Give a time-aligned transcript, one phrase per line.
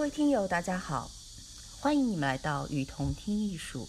[0.00, 1.10] 各位听友，大家好，
[1.78, 3.86] 欢迎你们来到雨桐听艺术。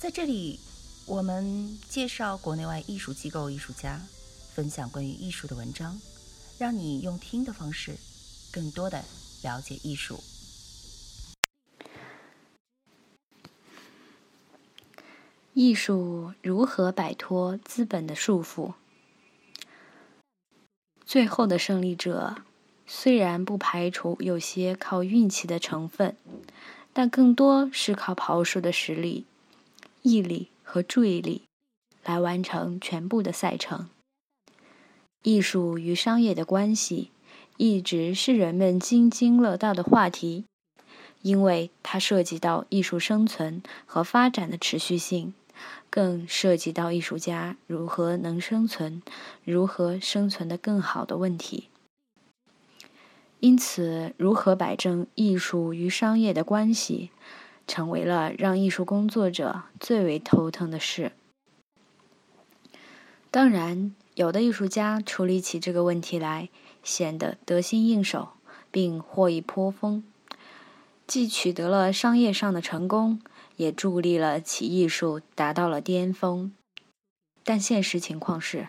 [0.00, 0.58] 在这里，
[1.06, 4.00] 我们介绍国内外艺术机构、艺术家，
[4.52, 6.00] 分享关于艺术的文章，
[6.58, 7.96] 让你用听的方式，
[8.50, 9.04] 更多的
[9.44, 10.20] 了解艺术。
[15.54, 18.74] 艺术如何摆脱资本的束缚？
[21.06, 22.42] 最后的胜利者。
[22.92, 26.16] 虽然不排除有些靠运气的成分，
[26.92, 29.26] 但更多是靠跑术的实力、
[30.02, 31.42] 毅力和注意力
[32.02, 33.88] 来完成全部的赛程。
[35.22, 37.12] 艺术与商业的关系
[37.56, 40.44] 一直是人们津津乐道的话题，
[41.22, 45.32] 因为它涉及到艺术生存和发展的持续性，
[45.88, 49.00] 更涉及到艺术家如何能生存、
[49.44, 51.68] 如何生存的更好的问题。
[53.40, 57.10] 因此，如何摆正艺术与商业的关系，
[57.66, 61.12] 成为了让艺术工作者最为头疼的事。
[63.30, 66.50] 当然，有的艺术家处理起这个问题来，
[66.82, 68.30] 显得得心应手，
[68.70, 70.04] 并获益颇丰，
[71.06, 73.22] 既取得了商业上的成功，
[73.56, 76.52] 也助力了其艺术达到了巅峰。
[77.42, 78.68] 但现实情况是。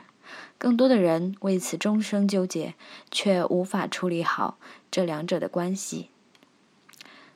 [0.58, 2.76] 更多的人为此终生纠结，
[3.10, 4.58] 却无法处理好
[4.90, 6.10] 这两者的关系。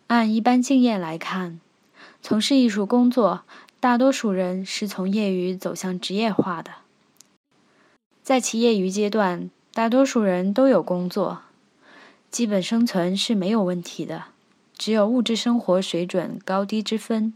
[0.08, 1.60] 按一般经验来看，
[2.22, 3.44] 从事艺术工作，
[3.80, 6.72] 大多数人是从业余走向职业化的。
[8.22, 11.42] 在其业余阶段，大多数人都有工作，
[12.30, 14.26] 基本生存是没有问题的，
[14.78, 17.34] 只有物质生活水准高低之分。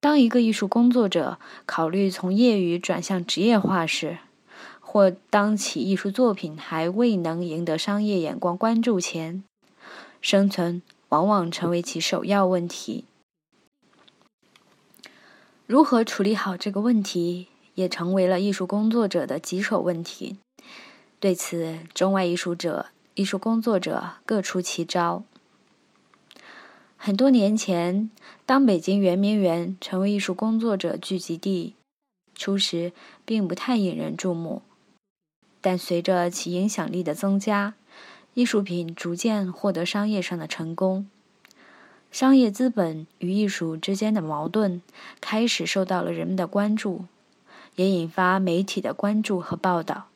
[0.00, 4.18] 当一个艺术工作者考虑从业余转向职业化时，
[4.80, 9.42] 或当其艺术作品还未能赢得商业眼光关注前，
[10.20, 13.04] 生存往往成为其首要问题。
[15.66, 20.36] 如何处理好这个问题，也成为了艺术工作者的棘手问题。
[21.18, 25.24] 对此，中外艺术者、艺术工作者各出奇招。
[26.96, 28.10] 很多年前，
[28.44, 31.74] 当北京圆明园成为艺术工作者聚集地，
[32.34, 32.92] 初时
[33.24, 34.62] 并不太引人注目。
[35.60, 37.74] 但随着其影响力的增加，
[38.34, 41.08] 艺术品逐渐获得商业上的成功，
[42.10, 44.82] 商业资本与艺术之间的矛盾
[45.20, 47.04] 开始受到了人们的关注，
[47.76, 50.08] 也引发媒体的关注和报道。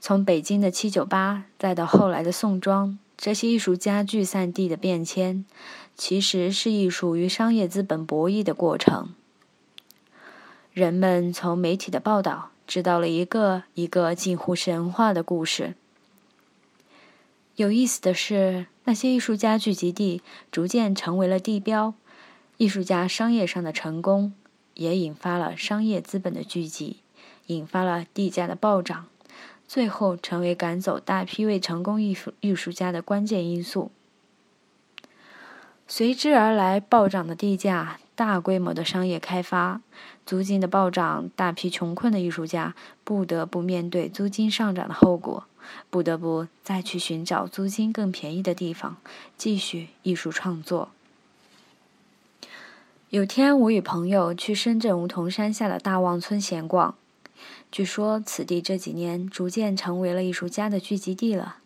[0.00, 2.98] 从北京的七九八，再到后来的宋庄。
[3.22, 5.44] 这些艺术家聚散地的变迁，
[5.94, 9.10] 其实是艺术与商业资本博弈的过程。
[10.72, 15.74] 人们从媒体的报道知道了一个一个近乎神话的故事。
[17.56, 21.92] 有意思的是，那些艺术家聚集地逐渐成为了地标，
[22.56, 24.32] 艺术家商业上的成功
[24.72, 26.96] 也引发了商业资本的聚集，
[27.48, 29.08] 引发了地价的暴涨。
[29.72, 33.92] 最后成为赶走大批未成功艺术艺术家的关键因素。
[35.86, 39.80] 随之而来暴涨的地价、大规模的商业开发、
[40.26, 45.44] 租金的暴涨，大批穷困的艺术家不得不面对租金上涨的后果，
[45.88, 48.96] 不得不再去寻找租金更便宜的地方
[49.36, 50.88] 继续艺术创作。
[53.10, 56.96] 有天，我与朋友去深圳梧桐山下的大望村闲逛。
[57.72, 61.58] 据说此地这几年逐渐成为了艺术家的聚集地了，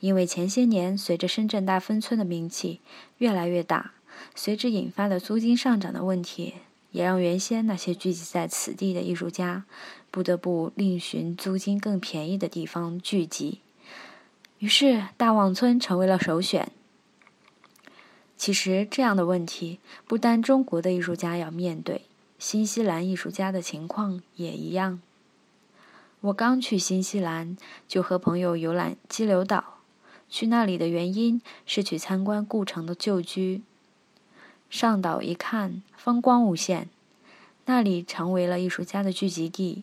[0.00, 2.80] 因为前些年随着深圳大芬村的名气
[3.18, 3.92] 越来越大，
[4.34, 6.54] 随之引发的租金上涨的问题，
[6.90, 9.64] 也让原先那些聚集在此地的艺术家
[10.10, 13.60] 不得不另寻租金更便宜的地方聚集，
[14.58, 16.72] 于是大望村成为了首选。
[18.36, 22.02] 其实这样的问题不单中国的艺术家要面对，
[22.38, 25.00] 新西兰艺术家的情况也一样。
[26.22, 27.56] 我刚去新西兰，
[27.88, 29.78] 就和朋友游览激流岛。
[30.28, 33.62] 去那里的原因是去参观故城的旧居。
[34.68, 36.88] 上岛一看，风光无限，
[37.64, 39.82] 那里成为了艺术家的聚集地。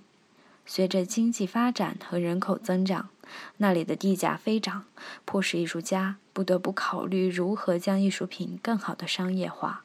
[0.66, 3.10] 随着经济发展和人口增长，
[3.58, 4.86] 那里的地价飞涨，
[5.26, 9.84] 迫使艺术家不得不考虑如何将艺术品更好的商业化。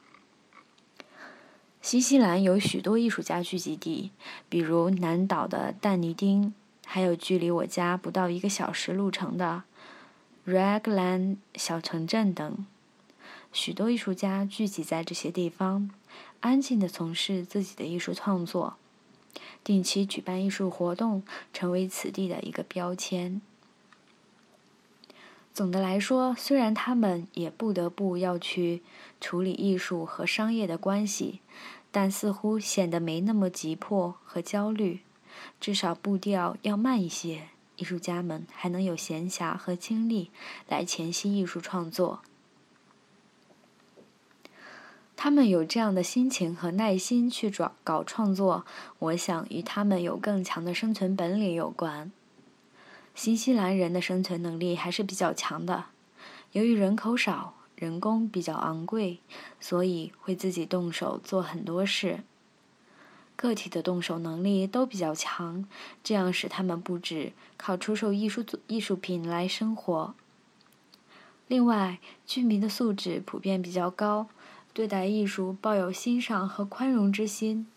[1.83, 4.11] 新西兰有许多艺术家聚集地，
[4.47, 6.53] 比如南岛的但尼丁，
[6.85, 9.63] 还有距离我家不到一个小时路程的
[10.47, 12.65] Raglan 小城镇等。
[13.51, 15.91] 许多艺术家聚集在这些地方，
[16.39, 18.77] 安静地从事自己的艺术创作，
[19.61, 21.21] 定期举办艺术活动，
[21.51, 23.41] 成为此地的一个标签。
[25.53, 28.81] 总的来说，虽然他们也不得不要去
[29.21, 31.41] 处理艺术和商业的关系，
[31.91, 35.01] 但似乎显得没那么急迫和焦虑，
[35.59, 37.49] 至少步调要慢一些。
[37.75, 40.29] 艺术家们还能有闲暇和精力
[40.67, 42.21] 来前期艺术创作。
[45.15, 48.65] 他们有这样的心情和耐心去搞搞创作，
[48.99, 52.11] 我想与他们有更强的生存本领有关。
[53.15, 55.85] 新西兰人的生存能力还是比较强的。
[56.51, 59.19] 由于人口少，人工比较昂贵，
[59.59, 62.23] 所以会自己动手做很多事。
[63.35, 65.65] 个体的动手能力都比较强，
[66.03, 70.13] 这样使他们不止靠出售艺术艺术品来生活。
[71.47, 74.27] 另外，居民的素质普遍比较高，
[74.73, 77.67] 对待艺术抱有欣赏和宽容之心。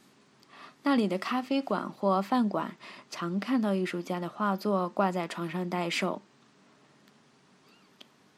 [0.86, 2.76] 那里的咖啡馆或饭馆
[3.10, 6.22] 常看到艺术家的画作挂在床上待售。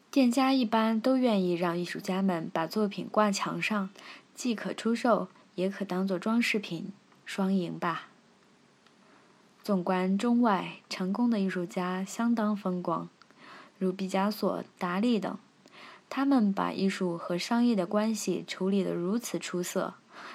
[0.09, 3.91] 店家一般都愿意让艺术家们把作品挂墙上，
[4.33, 6.91] 既可出售，也可当做装饰品，
[7.23, 8.07] 双赢吧。
[9.61, 13.07] 纵观中外，成功的艺术家相当风光，
[13.77, 15.37] 如毕加索、达利等，
[16.09, 19.93] 他们把艺术和商业的关系处理得如此出色。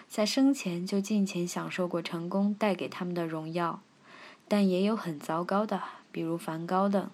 [0.08, 3.82] 在生前就尽情享受过成功带给他们的荣耀，
[4.48, 7.10] 但也有很糟糕的，比如梵高等，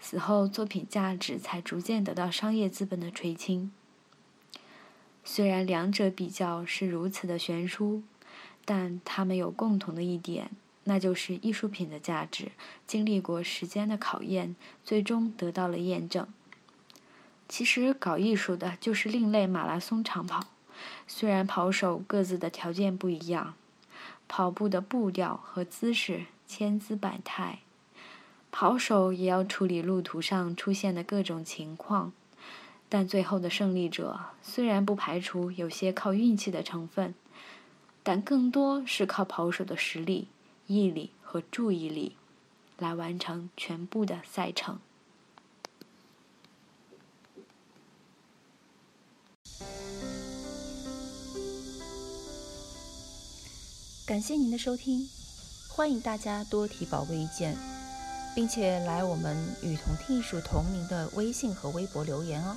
[0.00, 3.70] 死后作品价值才逐渐得到商业资本的垂青。
[5.22, 8.02] 虽然两者比较是如此的悬殊，
[8.64, 10.50] 但他们有共同的一点，
[10.84, 12.52] 那就是艺术品的价值
[12.86, 16.26] 经历过时间的考验，最终得到了验证。
[17.48, 20.46] 其实搞艺术的就是另类马拉松长跑。
[21.06, 23.54] 虽然跑手各自的条件不一样，
[24.28, 27.60] 跑步的步调和姿势千姿百态，
[28.52, 32.12] 跑手也要处理路途上出现的各种情况。
[32.90, 37.14] 但最后的胜利者虽然不排除有些靠运气的成分，
[38.02, 40.28] 但更多是靠跑手的实力、
[40.66, 42.16] 毅力和注意力
[42.78, 44.78] 来完成全部的赛程。
[54.08, 55.06] 感谢您的收听，
[55.68, 57.54] 欢迎大家多提宝贵意见，
[58.34, 62.56] 并且来我们与同听艺术同名的微信和微博留言哦。